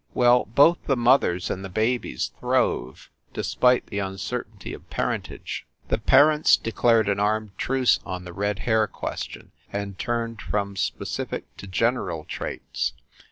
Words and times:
Well, 0.15 0.45
both 0.45 0.79
the 0.87 0.97
mothers 0.97 1.51
and 1.51 1.63
the 1.63 1.69
babies 1.69 2.31
throve, 2.39 3.11
despite 3.35 3.85
the 3.85 3.99
uncertainty 3.99 4.73
of 4.73 4.89
parentage. 4.89 5.67
The 5.89 5.99
parents 5.99 6.57
declared 6.57 7.07
an 7.07 7.19
armed 7.19 7.55
truce 7.59 7.99
on 8.03 8.23
the 8.23 8.33
red 8.33 8.57
hair 8.65 8.87
question, 8.87 9.51
and 9.71 9.99
turned 9.99 10.41
from 10.41 10.75
specific 10.75 11.55
to 11.57 11.67
general 11.67 12.25
traits. 12.25 12.93